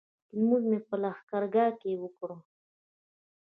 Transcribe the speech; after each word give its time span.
لمونځ 0.37 0.63
مو 0.69 0.79
په 0.87 0.95
لښکرګاه 1.01 1.71
کې 1.81 1.91
وکړ. 2.01 2.29